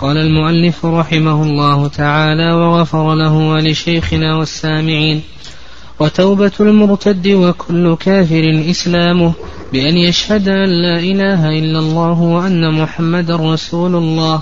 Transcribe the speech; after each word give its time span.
قال 0.00 0.16
المؤلف 0.18 0.86
رحمه 0.86 1.42
الله 1.42 1.88
تعالى 1.88 2.52
وغفر 2.52 3.14
له 3.14 3.32
ولشيخنا 3.32 4.36
والسامعين 4.36 5.22
وتوبة 6.00 6.52
المرتد 6.60 7.28
وكل 7.28 7.96
كافر 7.96 8.64
إسلامه 8.70 9.32
بأن 9.72 9.96
يشهد 9.96 10.48
أن 10.48 10.68
لا 10.82 10.98
إله 10.98 11.58
إلا 11.58 11.78
الله 11.78 12.20
وأن 12.20 12.74
محمدا 12.74 13.36
رسول 13.36 13.94
الله 13.94 14.40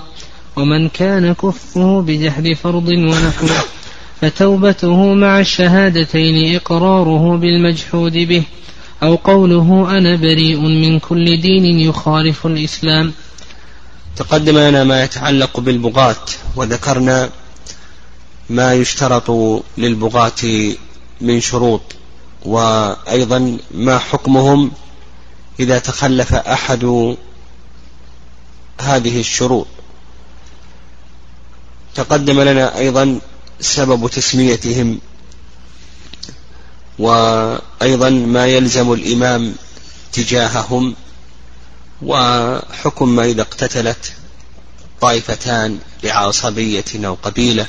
ومن 0.55 0.89
كان 0.89 1.33
كفه 1.33 2.01
بجحد 2.01 2.53
فرض 2.53 2.87
ونحوه 2.87 3.63
فتوبته 4.21 5.13
مع 5.13 5.39
الشهادتين 5.39 6.55
إقراره 6.55 7.37
بالمجحود 7.37 8.13
به 8.13 8.43
أو 9.03 9.15
قوله 9.15 9.97
أنا 9.97 10.15
بريء 10.15 10.59
من 10.59 10.99
كل 10.99 11.41
دين 11.41 11.79
يخالف 11.79 12.45
الإسلام. 12.47 13.13
تقدم 14.15 14.57
لنا 14.57 14.83
ما 14.83 15.03
يتعلق 15.03 15.59
بالبغاة 15.59 16.25
وذكرنا 16.55 17.29
ما 18.49 18.73
يشترط 18.73 19.31
للبغاة 19.77 20.73
من 21.21 21.41
شروط 21.41 21.81
وأيضا 22.45 23.57
ما 23.71 23.99
حكمهم 23.99 24.71
إذا 25.59 25.79
تخلف 25.79 26.33
أحد 26.33 27.15
هذه 28.81 29.19
الشروط. 29.19 29.67
تقدم 31.95 32.41
لنا 32.41 32.77
أيضا 32.77 33.19
سبب 33.59 34.07
تسميتهم 34.07 34.99
وأيضا 36.99 38.09
ما 38.09 38.45
يلزم 38.45 38.93
الإمام 38.93 39.55
تجاههم. 40.13 40.95
وحكم 42.01 43.09
ما 43.09 43.25
إذا 43.25 43.41
اقتتلت 43.41 44.13
طائفتان 45.01 45.79
لعصبية 46.03 46.85
أو 46.95 47.17
قبيلة 47.23 47.67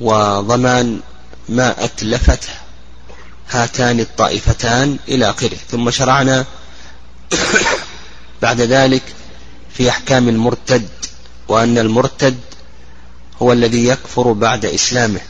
وضمان 0.00 1.00
ما 1.48 1.84
أتلفته 1.84 2.48
هاتان 3.50 4.00
الطائفتان 4.00 4.98
إلى 5.08 5.30
آخره. 5.30 5.56
ثم 5.70 5.90
شرعنا 5.90 6.44
بعد 8.42 8.60
ذلك 8.60 9.02
في 9.74 9.90
أحكام 9.90 10.28
المرتد 10.28 10.88
وأن 11.48 11.78
المرتد 11.78 12.38
هو 13.42 13.52
الذي 13.52 13.86
يكفر 13.86 14.32
بعد 14.32 14.64
إسلامه. 14.64 15.20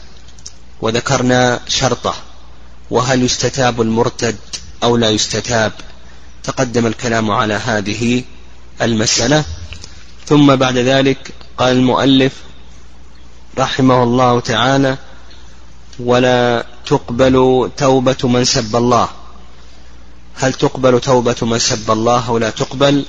وذكرنا 0.81 1.59
شرطه 1.67 2.15
وهل 2.91 3.23
يستتاب 3.23 3.81
المرتد 3.81 4.37
أو 4.83 4.97
لا 4.97 5.09
يستتاب؟ 5.09 5.71
تقدم 6.43 6.85
الكلام 6.85 7.31
على 7.31 7.53
هذه 7.53 8.23
المسألة. 8.81 9.43
ثم 10.25 10.55
بعد 10.55 10.77
ذلك 10.77 11.33
قال 11.57 11.75
المؤلف 11.75 12.33
رحمه 13.57 14.03
الله 14.03 14.39
تعالى 14.39 14.97
ولا 15.99 16.65
تقبل 16.85 17.69
توبة 17.77 18.17
من 18.23 18.43
سب 18.45 18.75
الله. 18.75 19.09
هل 20.35 20.53
تقبل 20.53 20.99
توبة 20.99 21.35
من 21.41 21.59
سب 21.59 21.91
الله 21.91 22.27
أو 22.27 22.37
لا 22.37 22.49
تقبل؟ 22.49 23.05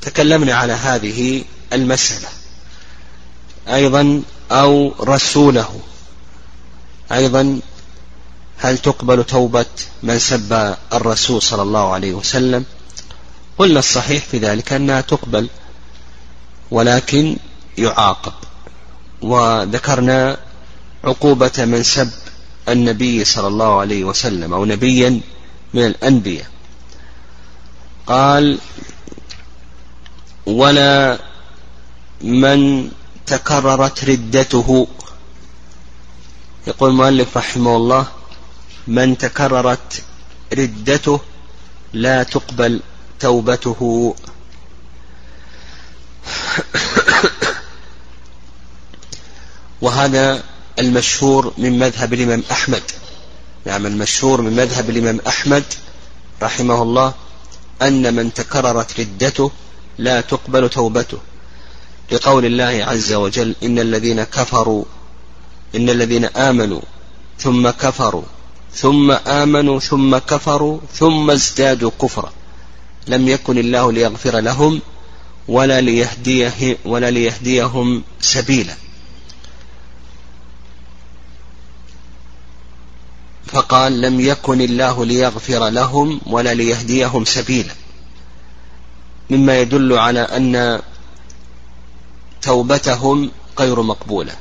تكلمنا 0.00 0.54
على 0.54 0.72
هذه 0.72 1.44
المسألة. 1.72 2.28
أيضا 3.68 4.22
أو 4.52 4.94
رسوله. 5.00 5.80
أيضا 7.12 7.60
هل 8.62 8.78
تقبل 8.78 9.24
توبة 9.24 9.66
من 10.02 10.18
سب 10.18 10.76
الرسول 10.92 11.42
صلى 11.42 11.62
الله 11.62 11.92
عليه 11.92 12.12
وسلم؟ 12.14 12.64
قلنا 13.58 13.78
الصحيح 13.78 14.24
في 14.24 14.38
ذلك 14.38 14.72
أنها 14.72 15.00
تقبل 15.00 15.48
ولكن 16.70 17.36
يعاقب. 17.78 18.32
وذكرنا 19.22 20.36
عقوبة 21.04 21.52
من 21.58 21.82
سب 21.82 22.10
النبي 22.68 23.24
صلى 23.24 23.46
الله 23.46 23.80
عليه 23.80 24.04
وسلم 24.04 24.52
أو 24.54 24.64
نبيا 24.64 25.20
من 25.74 25.86
الأنبياء. 25.86 26.46
قال 28.06 28.58
ولا 30.46 31.18
من 32.20 32.90
تكررت 33.26 34.04
ردته. 34.04 34.86
يقول 36.66 36.90
المؤلف 36.90 37.36
رحمه 37.36 37.76
الله 37.76 38.06
من 38.88 39.18
تكررت 39.18 40.02
ردته 40.52 41.20
لا 41.92 42.22
تقبل 42.22 42.80
توبته. 43.20 44.14
وهذا 49.80 50.42
المشهور 50.78 51.52
من 51.58 51.78
مذهب 51.78 52.14
الإمام 52.14 52.42
أحمد. 52.50 52.82
نعم 53.66 53.86
المشهور 53.86 54.40
من 54.40 54.56
مذهب 54.56 54.90
الإمام 54.90 55.20
أحمد 55.26 55.64
رحمه 56.42 56.82
الله 56.82 57.14
أن 57.82 58.14
من 58.14 58.34
تكررت 58.34 59.00
ردته 59.00 59.50
لا 59.98 60.20
تقبل 60.20 60.68
توبته. 60.68 61.18
لقول 62.12 62.44
الله 62.44 62.84
عز 62.84 63.12
وجل 63.12 63.56
إن 63.62 63.78
الذين 63.78 64.22
كفروا 64.24 64.84
إن 65.74 65.90
الذين 65.90 66.24
آمنوا 66.24 66.80
ثم 67.38 67.70
كفروا 67.70 68.22
ثم 68.74 69.10
آمنوا 69.10 69.80
ثم 69.80 70.18
كفروا 70.18 70.80
ثم 70.94 71.30
ازدادوا 71.30 71.90
كفرا. 72.02 72.32
لم 73.08 73.28
يكن 73.28 73.58
الله 73.58 73.92
ليغفر 73.92 74.38
لهم 74.38 74.80
ولا 75.48 75.80
ليهديه 75.80 76.78
ولا 76.84 77.10
ليهديهم 77.10 78.02
سبيلا. 78.20 78.74
فقال 83.46 84.00
لم 84.00 84.20
يكن 84.20 84.60
الله 84.60 85.04
ليغفر 85.04 85.68
لهم 85.68 86.20
ولا 86.26 86.54
ليهديهم 86.54 87.24
سبيلا. 87.24 87.74
مما 89.30 89.60
يدل 89.60 89.98
على 89.98 90.20
أن 90.20 90.82
توبتهم 92.42 93.30
غير 93.58 93.82
مقبولة. 93.82 94.32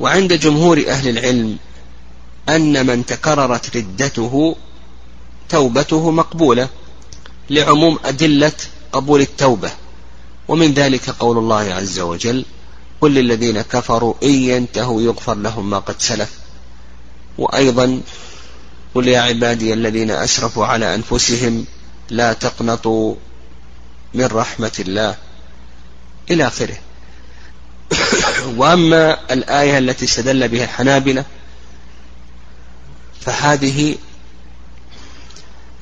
وعند 0.00 0.32
جمهور 0.32 0.84
أهل 0.88 1.08
العلم 1.08 1.58
أن 2.48 2.86
من 2.86 3.06
تكررت 3.06 3.76
ردته 3.76 4.56
توبته 5.48 6.10
مقبولة 6.10 6.68
لعموم 7.50 7.98
أدلة 8.04 8.52
قبول 8.92 9.20
التوبة. 9.20 9.70
ومن 10.48 10.74
ذلك 10.74 11.10
قول 11.10 11.38
الله 11.38 11.74
عز 11.74 12.00
وجل 12.00 12.44
قل 13.00 13.14
للذين 13.14 13.62
كفروا 13.62 14.14
إن 14.22 14.28
ينتهوا 14.30 15.02
يغفر 15.02 15.34
لهم 15.34 15.70
ما 15.70 15.78
قد 15.78 15.94
سلف. 15.98 16.30
وأيضا 17.38 18.00
قل 18.94 19.08
يا 19.08 19.20
عبادي 19.20 19.72
الذين 19.72 20.10
أسرفوا 20.10 20.66
على 20.66 20.94
أنفسهم 20.94 21.64
لا 22.10 22.32
تقنطوا 22.32 23.14
من 24.14 24.26
رحمة 24.26 24.72
الله. 24.78 25.16
إلى 26.30 26.46
آخره. 26.46 26.76
وأما 28.58 29.32
الآية 29.32 29.78
التي 29.78 30.04
استدل 30.04 30.48
بها 30.48 30.64
الحنابلة 30.64 31.24
فهذه 33.20 33.96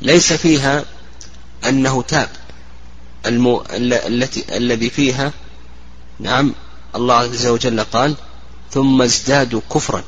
ليس 0.01 0.33
فيها 0.33 0.85
أنه 1.69 2.03
تاب. 2.03 2.29
المو... 3.27 3.65
التي 3.71 4.57
الذي 4.57 4.91
فيها 4.91 5.33
نعم 6.21 6.55
الله 6.95 7.15
عز 7.15 7.47
وجل 7.47 7.81
قال 7.81 8.15
ثم 8.71 9.03
ازدادوا 9.03 9.61
كفرا. 9.75 10.05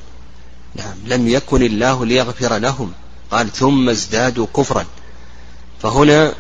نعم 0.74 0.96
لم 1.06 1.28
يكن 1.28 1.62
الله 1.62 2.06
ليغفر 2.06 2.56
لهم. 2.56 2.92
قال 3.30 3.52
ثم 3.52 3.88
ازدادوا 3.88 4.46
كفرا. 4.56 4.86
فهنا 5.82 6.34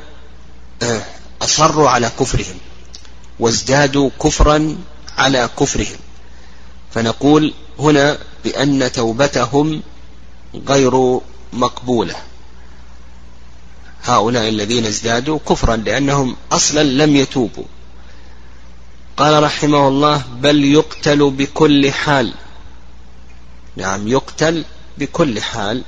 آه، 0.82 1.02
أصروا 1.42 1.90
على 1.90 2.10
كفرهم 2.20 2.56
وازدادوا 3.40 4.10
كفرا 4.22 4.76
على 5.18 5.50
كفرهم. 5.58 5.96
فنقول 6.94 7.54
هنا 7.78 8.18
بأن 8.44 8.92
توبتهم 8.92 9.82
غير 10.68 11.20
مقبولة. 11.52 12.14
هؤلاء 14.04 14.48
الذين 14.48 14.86
ازدادوا 14.86 15.38
كفرا 15.48 15.76
لأنهم 15.76 16.36
أصلا 16.52 16.82
لم 16.82 17.16
يتوبوا. 17.16 17.64
قال 19.16 19.42
رحمه 19.42 19.88
الله 19.88 20.22
بل 20.40 20.64
يقتل 20.64 21.30
بكل 21.30 21.92
حال. 21.92 22.34
نعم 23.76 24.08
يقتل 24.08 24.64
بكل 24.98 25.40
حال. 25.40 25.84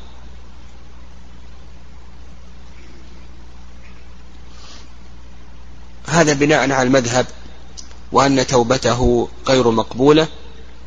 هذا 6.09 6.33
بناء 6.33 6.59
على 6.59 6.83
المذهب 6.83 7.27
وأن 8.13 8.47
توبته 8.47 9.29
غير 9.49 9.71
مقبولة 9.71 10.29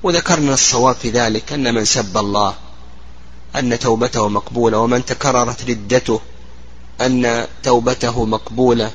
وذكرنا 0.03 0.53
الصواب 0.53 0.95
في 0.95 1.09
ذلك 1.09 1.53
أن 1.53 1.73
من 1.73 1.85
سب 1.85 2.17
الله 2.17 2.55
أن 3.55 3.79
توبته 3.79 4.27
مقبولة 4.27 4.77
ومن 4.77 5.05
تكررت 5.05 5.69
ردته 5.69 6.21
أن 7.01 7.47
توبته 7.63 8.25
مقبولة. 8.25 8.91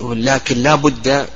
لكن 0.00 0.58
لا 0.58 0.74
بد 0.74 1.28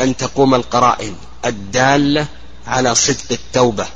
أن 0.00 0.16
تقوم 0.16 0.54
القرائن 0.54 1.16
الدالة 1.44 2.26
على 2.66 2.94
صدق 2.94 3.32
التوبة 3.32 3.86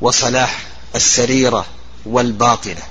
وصلاح 0.00 0.66
السريرة 0.94 1.66
والباطنة. 2.06 2.82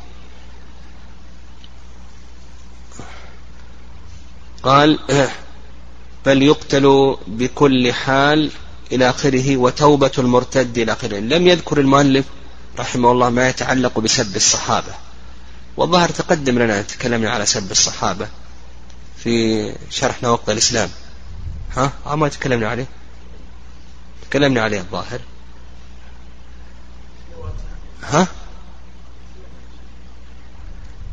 قال 4.63 4.99
بل 6.25 6.43
يقتل 6.43 7.17
بكل 7.27 7.93
حال 7.93 8.51
إلى 8.91 9.09
آخره 9.09 9.57
وتوبة 9.57 10.11
المرتد 10.17 10.77
إلى 10.77 10.91
آخره. 10.91 11.19
لم 11.19 11.47
يذكر 11.47 11.79
المؤلف 11.79 12.25
رحمه 12.79 13.11
الله 13.11 13.29
ما 13.29 13.49
يتعلق 13.49 13.99
بسب 13.99 14.35
الصحابة. 14.35 14.93
والظاهر 15.77 16.09
تقدم 16.09 16.59
لنا 16.59 16.81
تكلمنا 16.81 17.31
على 17.31 17.45
سب 17.45 17.71
الصحابة 17.71 18.27
في 19.23 19.75
شرحنا 19.89 20.29
وقت 20.29 20.49
الإسلام. 20.49 20.89
ها؟ 21.77 21.91
أو 22.05 22.15
ما 22.15 22.27
تكلمنا 22.27 22.69
عليه؟ 22.69 22.85
تكلمنا 24.29 24.61
عليه 24.61 24.79
الظاهر. 24.79 25.19
ها؟ 28.03 28.27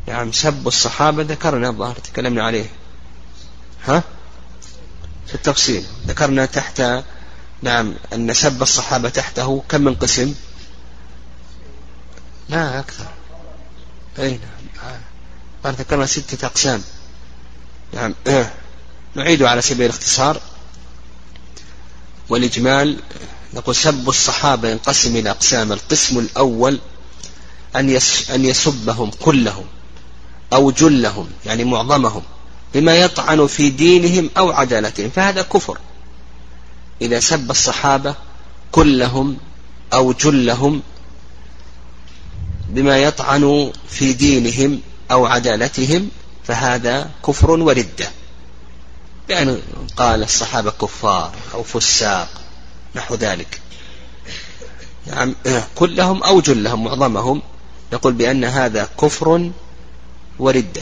نعم 0.07 0.31
سب 0.31 0.67
الصحابة 0.67 1.23
ذكرنا 1.23 1.69
الظاهر 1.69 1.95
تكلمنا 1.95 2.43
عليه. 2.43 2.65
ها؟ 3.85 4.03
في 5.27 5.35
التفصيل. 5.35 5.85
ذكرنا 6.07 6.45
تحت 6.45 6.81
نعم 7.65 7.93
أن 8.13 8.33
سب 8.33 8.61
الصحابة 8.61 9.09
تحته 9.09 9.63
كم 9.69 9.81
من 9.81 9.95
قسم؟ 9.95 10.33
لا 12.49 12.79
أكثر. 12.79 13.05
أي 14.19 14.29
نعم 14.31 14.99
قال 15.63 15.73
ذكرنا 15.73 16.05
ستة 16.05 16.45
أقسام. 16.45 16.83
نعم 17.93 18.13
نعيد 19.15 19.43
على 19.43 19.61
سبيل 19.61 19.85
الاختصار. 19.85 20.41
والإجمال 22.29 22.99
نقول 23.53 23.75
سب 23.75 24.09
الصحابة 24.09 24.69
ينقسم 24.69 25.15
إلى 25.15 25.29
أقسام. 25.29 25.71
القسم 25.71 26.19
الأول 26.19 26.79
أن 27.75 27.99
أن 28.29 28.45
يسبهم 28.45 29.11
كلهم 29.11 29.65
أو 30.53 30.71
جلهم 30.71 31.29
يعني 31.45 31.63
معظمهم 31.63 32.23
بما 32.73 32.95
يطعن 32.95 33.47
في 33.47 33.69
دينهم 33.69 34.29
أو 34.37 34.51
عدالتهم 34.51 35.09
فهذا 35.09 35.41
كفر. 35.41 35.77
إذا 37.01 37.19
سب 37.19 37.51
الصحابة 37.51 38.15
كلهم 38.71 39.37
أو 39.93 40.11
جلهم 40.13 40.81
بما 42.69 42.97
يطعن 42.97 43.71
في 43.89 44.13
دينهم 44.13 44.81
أو 45.11 45.25
عدالتهم 45.25 46.09
فهذا 46.43 47.11
كفر 47.27 47.51
وردة 47.51 48.09
يعني 49.29 49.57
قال 49.97 50.23
الصحابة 50.23 50.71
كفار 50.71 51.33
أو 51.53 51.63
فساق 51.63 52.29
نحو 52.95 53.15
ذلك. 53.15 53.61
يعني 55.07 55.35
كلهم 55.75 56.23
أو 56.23 56.41
جلهم 56.41 56.83
معظمهم 56.83 57.41
يقول 57.93 58.13
بأن 58.13 58.43
هذا 58.43 58.89
كفر 59.01 59.51
وردة 60.39 60.81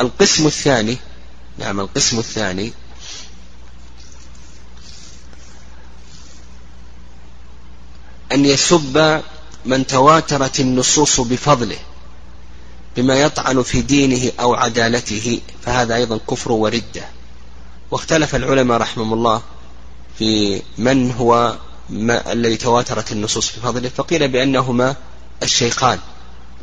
القسم 0.00 0.46
الثاني 0.46 0.96
نعم 1.58 1.80
القسم 1.80 2.18
الثاني 2.18 2.72
أن 8.38 8.44
يسب 8.44 9.22
من 9.64 9.86
تواترت 9.86 10.60
النصوص 10.60 11.20
بفضله 11.20 11.76
بما 12.96 13.14
يطعن 13.14 13.62
في 13.62 13.82
دينه 13.82 14.32
أو 14.40 14.54
عدالته 14.54 15.40
فهذا 15.62 15.94
أيضا 15.94 16.20
كفر 16.30 16.52
وردة. 16.52 17.04
واختلف 17.90 18.34
العلماء 18.34 18.78
رحمهم 18.78 19.12
الله 19.12 19.42
في 20.18 20.62
من 20.78 21.10
هو 21.10 21.56
ما 21.90 22.32
الذي 22.32 22.56
تواترت 22.56 23.12
النصوص 23.12 23.56
بفضله 23.56 23.88
فقيل 23.88 24.28
بأنهما 24.28 24.96
الشيخان 25.42 25.98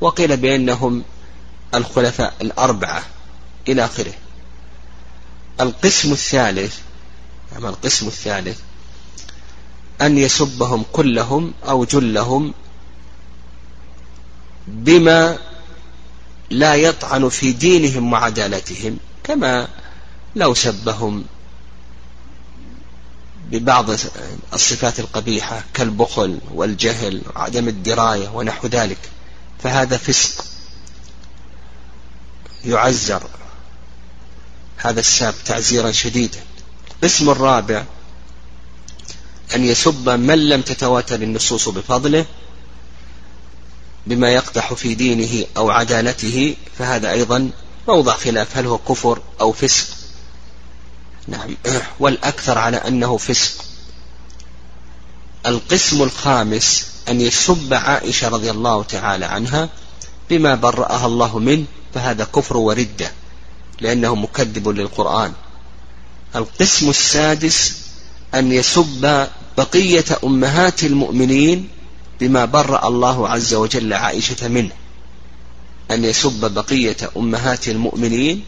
وقيل 0.01 0.37
بأنهم 0.37 1.03
الخلفاء 1.73 2.33
الأربعة 2.41 3.03
إلى 3.67 3.85
آخره. 3.85 4.13
القسم 5.61 6.11
الثالث 6.11 6.77
القسم 7.57 8.07
الثالث؟ 8.07 8.59
أن 10.01 10.17
يسبهم 10.17 10.85
كلهم 10.93 11.53
أو 11.67 11.85
جلهم 11.85 12.53
بما 14.67 15.37
لا 16.49 16.75
يطعن 16.75 17.29
في 17.29 17.51
دينهم 17.51 18.13
وعدالتهم 18.13 18.97
كما 19.23 19.67
لو 20.35 20.53
سبهم 20.53 21.25
ببعض 23.51 23.89
الصفات 24.53 24.99
القبيحة 24.99 25.63
كالبخل 25.73 26.39
والجهل 26.53 27.21
وعدم 27.35 27.67
الدراية 27.67 28.29
ونحو 28.29 28.67
ذلك. 28.67 28.97
فهذا 29.63 29.97
فسق 29.97 30.45
يعزر 32.65 33.23
هذا 34.77 34.99
الساب 34.99 35.33
تعزيرا 35.45 35.91
شديدا. 35.91 36.39
القسم 36.91 37.29
الرابع 37.29 37.85
أن 39.55 39.65
يسب 39.65 40.09
من 40.09 40.49
لم 40.49 40.61
تتواتر 40.61 41.15
النصوص 41.15 41.69
بفضله 41.69 42.25
بما 44.07 44.29
يقدح 44.29 44.73
في 44.73 44.95
دينه 44.95 45.45
أو 45.57 45.69
عدالته 45.69 46.55
فهذا 46.77 47.11
أيضا 47.11 47.49
موضع 47.87 48.13
خلاف. 48.13 48.57
هل 48.57 48.65
هو 48.65 48.77
كفر 48.77 49.21
أو 49.41 49.51
فسق؟ 49.51 49.87
نعم. 51.27 51.55
والأكثر 51.99 52.57
على 52.57 52.77
أنه 52.77 53.17
فسق. 53.17 53.65
القسم 55.45 56.01
الخامس 56.01 56.87
أن 57.09 57.21
يسب 57.21 57.73
عائشة 57.73 58.27
رضي 58.29 58.51
الله 58.51 58.83
تعالى 58.83 59.25
عنها 59.25 59.69
بما 60.29 60.55
برأها 60.55 61.05
الله 61.05 61.39
منه 61.39 61.65
فهذا 61.93 62.23
كفر 62.23 62.57
وردة 62.57 63.11
لأنه 63.81 64.15
مكذب 64.15 64.67
للقرآن. 64.67 65.33
القسم 66.35 66.89
السادس 66.89 67.84
أن 68.33 68.51
يسب 68.51 69.27
بقية 69.57 70.05
أمهات 70.23 70.83
المؤمنين 70.83 71.69
بما 72.19 72.45
برأ 72.45 72.87
الله 72.87 73.29
عز 73.29 73.53
وجل 73.53 73.93
عائشة 73.93 74.47
منه. 74.47 74.71
أن 75.91 76.05
يسب 76.05 76.53
بقية 76.53 76.97
أمهات 77.17 77.67
المؤمنين 77.67 78.43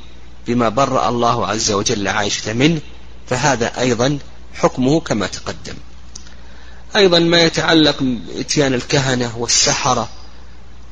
بما 0.47 0.69
برأ 0.69 1.09
الله 1.09 1.47
عز 1.47 1.71
وجل 1.71 2.07
عائشة 2.07 2.53
منه. 2.53 2.81
فهذا 3.27 3.79
أيضا 3.79 4.19
حكمه 4.53 4.99
كما 4.99 5.27
تقدم. 5.27 5.75
أيضا 6.95 7.19
ما 7.19 7.41
يتعلق 7.43 7.95
بإتيان 8.01 8.73
الكهنة 8.73 9.37
والسحرة 9.37 10.09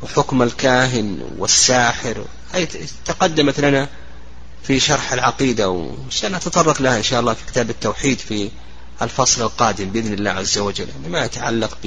وحكم 0.04 0.42
الكاهن 0.42 1.20
والساحر. 1.38 2.25
أي 2.56 2.68
تقدمت 3.06 3.60
لنا 3.60 3.89
في 4.63 4.80
شرح 4.80 5.13
العقيدة 5.13 5.70
وسنتطرق 5.70 6.82
لها 6.82 6.98
إن 6.98 7.04
شاء 7.04 7.20
الله 7.20 7.34
في 7.34 7.46
كتاب 7.46 7.70
التوحيد 7.70 8.20
في 8.20 8.50
الفصل 9.02 9.42
القادم 9.42 9.90
بإذن 9.90 10.14
الله 10.14 10.32
عز 10.32 10.58
وجل 10.58 10.90
يعني 10.90 11.10
ما 11.10 11.25
يتعلق 11.25 11.78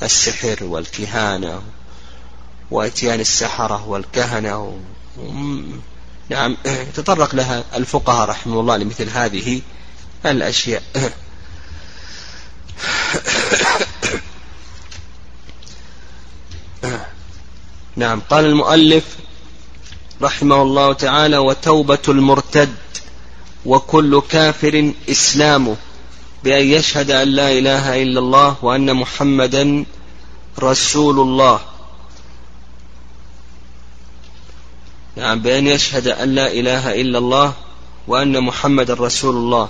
بالسحر 0.00 0.64
والكهانة 0.64 1.62
وإتيان 2.70 3.20
السحرة 3.20 3.88
والكهنة. 3.88 4.78
نعم 6.28 6.56
تطرق 6.94 7.34
لها 7.34 7.64
الفقهاء 7.74 8.28
رحمه 8.28 8.60
الله 8.60 8.76
لمثل 8.76 9.08
هذه 9.08 9.62
الأشياء 10.26 10.82
نعم 17.96 18.20
قال 18.20 18.44
المؤلف 18.44 19.04
رحمه 20.22 20.62
الله 20.62 20.92
تعالى 20.92 21.38
وتوبة 21.38 21.98
المرتد 22.08 22.74
وكل 23.66 24.22
كافر 24.28 24.92
إسلامه 25.10 25.76
بأن 26.44 26.64
يشهد 26.66 27.10
أن 27.10 27.28
لا 27.28 27.52
إله 27.52 28.02
إلا 28.02 28.20
الله 28.20 28.56
وأن 28.62 28.94
محمدا 28.94 29.84
رسول 30.58 31.20
الله 31.20 31.60
نعم 35.16 35.40
بأن 35.40 35.66
يشهد 35.66 36.08
أن 36.08 36.34
لا 36.34 36.52
إله 36.52 37.00
إلا 37.00 37.18
الله 37.18 37.52
وأن 38.08 38.40
محمدا 38.40 38.94
رسول 38.94 39.36
الله 39.36 39.68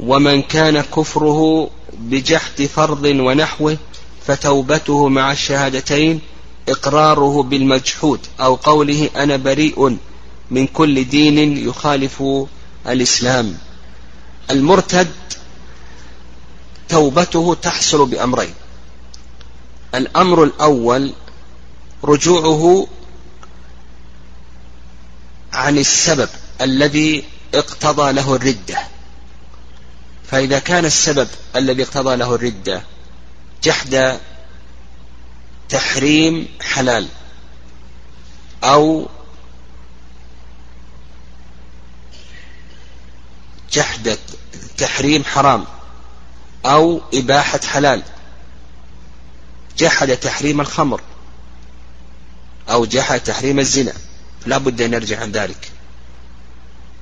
ومن 0.00 0.42
كان 0.42 0.80
كفره 0.80 1.70
بجحد 1.98 2.62
فرض 2.62 3.04
ونحوه 3.04 3.76
فتوبته 4.26 5.08
مع 5.08 5.32
الشهادتين 5.32 6.20
إقراره 6.68 7.42
بالمجحود 7.42 8.20
أو 8.40 8.54
قوله 8.54 9.10
أنا 9.16 9.36
بريء 9.36 9.96
من 10.50 10.66
كل 10.66 11.04
دين 11.04 11.68
يخالف 11.68 12.22
الإسلام. 12.86 13.58
المرتد 14.52 15.12
توبته 16.88 17.56
تحصل 17.62 18.06
بأمرين. 18.06 18.54
الأمر 19.94 20.44
الأول 20.44 21.12
رجوعه 22.04 22.86
عن 25.52 25.78
السبب 25.78 26.28
الذي 26.60 27.24
اقتضى 27.54 28.12
له 28.12 28.34
الردة. 28.34 28.78
فإذا 30.30 30.58
كان 30.58 30.84
السبب 30.84 31.28
الذي 31.56 31.82
اقتضى 31.82 32.16
له 32.16 32.34
الردة 32.34 32.82
جحد 33.62 34.20
تحريم 35.68 36.48
حلال 36.60 37.08
أو 38.64 39.08
جحد 43.72 44.18
تحريم 44.78 45.24
حرام 45.24 45.64
أو 46.64 47.00
إباحة 47.14 47.60
حلال. 47.64 48.02
جحد 49.78 50.16
تحريم 50.16 50.60
الخمر 50.60 51.00
أو 52.70 52.84
جحد 52.84 53.20
تحريم 53.20 53.58
الزنا. 53.58 53.92
لا 54.46 54.58
بد 54.58 54.82
أن 54.82 54.92
يرجع 54.92 55.20
عن 55.20 55.32
ذلك. 55.32 55.70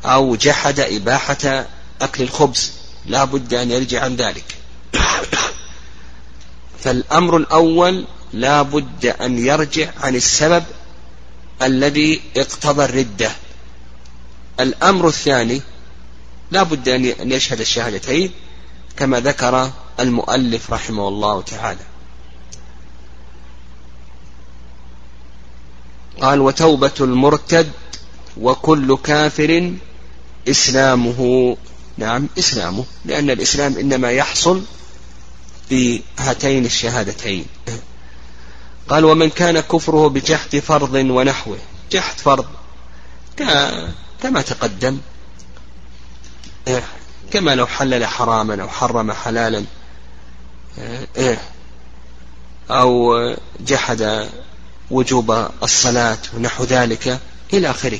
أو 0.04 0.36
جحد 0.36 0.80
إباحة 0.80 1.66
أكل 2.00 2.22
الخبز. 2.22 2.72
لا 3.06 3.24
بد 3.24 3.54
أن 3.54 3.70
يرجع 3.70 4.04
عن 4.04 4.16
ذلك. 4.16 4.44
فالأمر 6.84 7.36
الأول 7.36 8.06
لا 8.32 8.62
بد 8.62 9.06
أن 9.06 9.38
يرجع 9.38 9.90
عن 10.00 10.14
السبب 10.14 10.64
الذي 11.62 12.22
اقتضى 12.36 12.84
الردة. 12.84 13.30
الأمر 14.60 15.08
الثاني 15.08 15.62
لا 16.50 16.62
بد 16.62 16.88
أن 16.88 17.32
يشهد 17.32 17.60
الشهادتين 17.60 18.30
كما 18.96 19.20
ذكر 19.20 19.70
المؤلف 20.00 20.72
رحمه 20.72 21.08
الله 21.08 21.42
تعالى. 21.42 21.80
قال 26.20 26.40
وتوبة 26.40 26.92
المرتد 27.00 27.72
وكل 28.40 28.96
كافر 29.04 29.72
إسلامه. 30.48 31.56
نعم 31.98 32.28
إسلامه 32.38 32.84
لأن 33.04 33.30
الإسلام 33.30 33.78
إنما 33.78 34.10
يحصل 34.10 34.62
بهاتين 35.70 36.64
الشهادتين. 36.64 37.44
قال 38.88 39.04
ومن 39.04 39.30
كان 39.30 39.60
كفره 39.60 40.08
بجحد 40.08 40.58
فرض 40.58 40.94
ونحوه 40.94 41.58
جحد 41.92 42.18
فرض 42.18 42.46
كما 44.22 44.42
تقدم 44.42 44.98
كما 47.30 47.54
لو 47.54 47.66
حلل 47.66 48.06
حراما 48.06 48.62
أو 48.62 48.68
حرم 48.68 49.12
حلالا 49.12 49.64
أو 52.70 53.16
جحد 53.60 54.28
وجوب 54.90 55.48
الصلاة 55.62 56.18
ونحو 56.36 56.64
ذلك 56.64 57.20
إلى 57.52 57.70
آخره. 57.70 57.98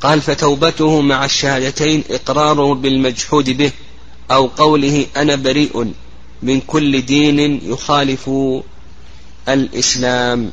قال 0.00 0.22
فتوبته 0.22 1.00
مع 1.00 1.24
الشهادتين 1.24 2.04
إقراره 2.10 2.74
بالمجحود 2.74 3.50
به 3.50 3.72
أو 4.30 4.46
قوله 4.46 5.06
أنا 5.16 5.34
بريء 5.34 5.92
من 6.42 6.60
كل 6.60 7.06
دين 7.06 7.60
يخالف 7.72 8.30
الإسلام. 9.48 10.52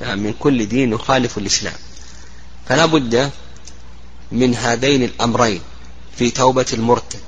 يعني 0.00 0.20
من 0.20 0.32
كل 0.32 0.68
دين 0.68 0.92
يخالف 0.92 1.38
الإسلام. 1.38 1.74
فلا 2.68 2.86
بد 2.86 3.30
من 4.32 4.54
هذين 4.54 5.02
الأمرين 5.02 5.60
في 6.18 6.30
توبة 6.30 6.66
المرتد 6.72 7.20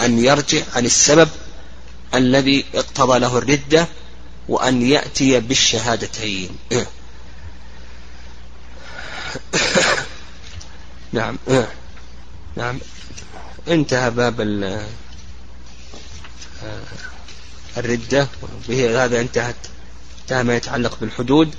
أن 0.00 0.24
يرجع 0.24 0.62
عن 0.74 0.86
السبب 0.86 1.28
الذي 2.14 2.64
اقتضى 2.74 3.18
له 3.18 3.38
الردة 3.38 3.88
وأن 4.48 4.82
يأتي 4.82 5.40
بالشهادتين. 5.40 6.56
نعم 11.12 11.38
نعم. 12.56 12.78
انتهى 13.68 14.10
باب 14.10 14.40
الردة 17.76 18.28
به 18.68 19.04
هذا 19.04 19.20
انتهت 19.20 19.56
انتهى 20.22 20.42
ما 20.42 20.56
يتعلق 20.56 20.98
بالحدود. 21.00 21.54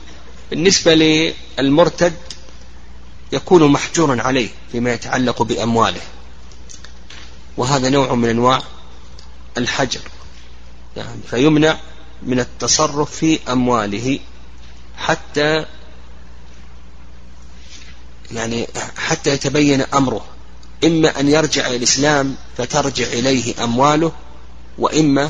بالنسبة 0.49 0.93
للمرتد 1.57 2.13
يكون 3.35 3.71
محجورا 3.71 4.21
عليه 4.21 4.49
فيما 4.71 4.93
يتعلق 4.93 5.41
بأمواله. 5.41 6.01
وهذا 7.57 7.89
نوع 7.89 8.15
من 8.15 8.29
أنواع 8.29 8.63
الحجر. 9.57 10.01
يعني 10.97 11.19
فيمنع 11.29 11.77
من 12.23 12.39
التصرف 12.39 13.15
في 13.15 13.39
أمواله 13.49 14.19
حتى 14.97 15.65
يعني 18.31 18.67
حتى 18.97 19.29
يتبين 19.29 19.81
أمره. 19.81 20.25
إما 20.83 21.19
أن 21.19 21.29
يرجع 21.29 21.67
إلى 21.67 21.75
الإسلام 21.75 22.35
فترجع 22.57 23.05
إليه 23.05 23.63
أمواله 23.63 24.11
وإما 24.77 25.29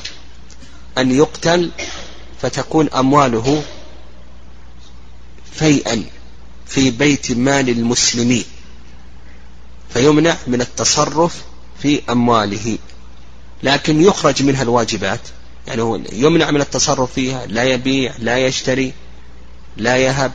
أن 0.98 1.12
يقتل 1.12 1.72
فتكون 2.42 2.90
أمواله 2.90 3.64
فيئا. 5.54 6.15
في 6.68 6.92
بيت 6.92 7.32
مال 7.32 7.70
المسلمين 7.70 8.44
فيمنع 9.90 10.38
من 10.48 10.62
التصرف 10.62 11.42
في 11.82 12.02
أمواله. 12.10 12.78
لكن 13.64 14.02
يخرج 14.02 14.44
منها 14.44 14.62
الواجبات 14.62 15.20
يعني 15.68 15.82
هو 15.82 16.00
يمنع 16.12 16.52
من 16.52 16.62
التصرف 16.62 17.14
فيها 17.14 17.46
لا 17.46 17.64
يبيع 17.64 18.14
لا 18.20 18.38
يشتري 18.38 18.94
لا 19.78 19.98
يهب 19.98 20.32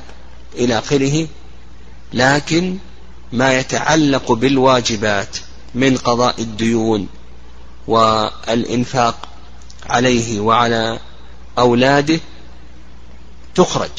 إلى 0.54 0.78
آخره. 0.78 1.28
لكن 2.12 2.78
ما 3.32 3.58
يتعلق 3.58 4.32
بالواجبات 4.32 5.36
من 5.74 5.96
قضاء 5.96 6.40
الديون 6.40 7.08
والإنفاق 7.86 9.28
عليه 9.86 10.40
وعلى 10.40 10.98
أولاده 11.58 12.20
تخرج. 13.54 13.90